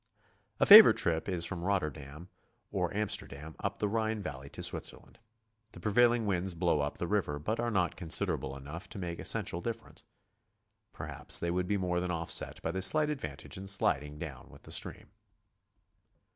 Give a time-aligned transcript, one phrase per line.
[0.59, 2.27] A favorite trip is from Rotterdam
[2.71, 5.19] or Amsterdam up the Rhine Valley to Switzerland.
[5.73, 9.61] The prevailing winds blow up the river, but are mot considerable enough to make essential
[9.61, 10.03] difference.
[10.91, 14.63] Perhaps they would be more than offset by the slight advantage in sliding down with
[14.63, 15.11] the stream.